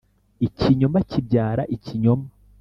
[0.47, 2.27] ikinyoma kibyara ikinyoma.